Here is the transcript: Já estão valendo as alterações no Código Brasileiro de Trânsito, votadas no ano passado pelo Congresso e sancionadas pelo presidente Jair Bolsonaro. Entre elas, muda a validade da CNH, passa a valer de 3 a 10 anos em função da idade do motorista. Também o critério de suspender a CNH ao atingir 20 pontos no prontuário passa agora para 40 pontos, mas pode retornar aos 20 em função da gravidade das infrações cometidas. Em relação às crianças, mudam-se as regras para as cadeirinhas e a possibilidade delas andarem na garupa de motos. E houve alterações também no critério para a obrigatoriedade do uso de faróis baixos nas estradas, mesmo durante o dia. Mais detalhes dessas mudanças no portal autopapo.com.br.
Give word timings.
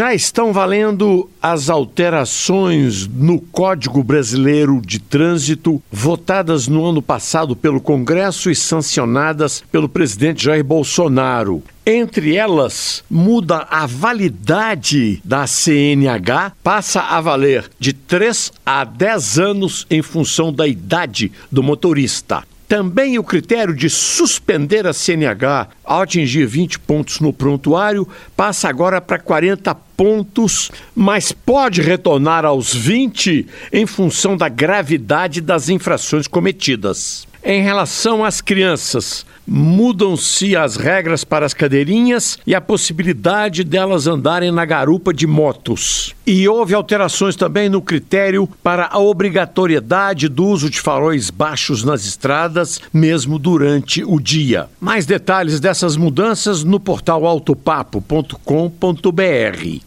Já 0.00 0.14
estão 0.14 0.50
valendo 0.50 1.28
as 1.42 1.68
alterações 1.68 3.06
no 3.06 3.38
Código 3.38 4.02
Brasileiro 4.02 4.80
de 4.80 4.98
Trânsito, 4.98 5.82
votadas 5.92 6.66
no 6.66 6.86
ano 6.86 7.02
passado 7.02 7.54
pelo 7.54 7.82
Congresso 7.82 8.50
e 8.50 8.56
sancionadas 8.56 9.62
pelo 9.70 9.90
presidente 9.90 10.44
Jair 10.44 10.64
Bolsonaro. 10.64 11.62
Entre 11.84 12.34
elas, 12.34 13.04
muda 13.10 13.66
a 13.70 13.84
validade 13.84 15.20
da 15.22 15.46
CNH, 15.46 16.52
passa 16.64 17.02
a 17.02 17.20
valer 17.20 17.68
de 17.78 17.92
3 17.92 18.54
a 18.64 18.84
10 18.84 19.38
anos 19.38 19.86
em 19.90 20.00
função 20.00 20.50
da 20.50 20.66
idade 20.66 21.30
do 21.52 21.62
motorista. 21.62 22.42
Também 22.70 23.18
o 23.18 23.24
critério 23.24 23.74
de 23.74 23.90
suspender 23.90 24.86
a 24.86 24.92
CNH 24.92 25.70
ao 25.82 26.02
atingir 26.02 26.46
20 26.46 26.78
pontos 26.78 27.18
no 27.18 27.32
prontuário 27.32 28.06
passa 28.36 28.68
agora 28.68 29.00
para 29.00 29.18
40 29.18 29.74
pontos, 29.74 30.70
mas 30.94 31.32
pode 31.32 31.82
retornar 31.82 32.44
aos 32.44 32.72
20 32.72 33.44
em 33.72 33.86
função 33.86 34.36
da 34.36 34.48
gravidade 34.48 35.40
das 35.40 35.68
infrações 35.68 36.28
cometidas. 36.28 37.26
Em 37.42 37.62
relação 37.62 38.22
às 38.22 38.42
crianças, 38.42 39.24
mudam-se 39.46 40.54
as 40.54 40.76
regras 40.76 41.24
para 41.24 41.46
as 41.46 41.54
cadeirinhas 41.54 42.38
e 42.46 42.54
a 42.54 42.60
possibilidade 42.60 43.64
delas 43.64 44.06
andarem 44.06 44.52
na 44.52 44.66
garupa 44.66 45.12
de 45.12 45.26
motos. 45.26 46.14
E 46.26 46.46
houve 46.46 46.74
alterações 46.74 47.34
também 47.34 47.70
no 47.70 47.80
critério 47.80 48.46
para 48.62 48.88
a 48.92 48.98
obrigatoriedade 48.98 50.28
do 50.28 50.44
uso 50.44 50.68
de 50.68 50.80
faróis 50.80 51.30
baixos 51.30 51.82
nas 51.82 52.04
estradas, 52.04 52.78
mesmo 52.92 53.38
durante 53.38 54.04
o 54.04 54.20
dia. 54.20 54.68
Mais 54.78 55.06
detalhes 55.06 55.58
dessas 55.58 55.96
mudanças 55.96 56.62
no 56.62 56.78
portal 56.78 57.26
autopapo.com.br. 57.26 59.80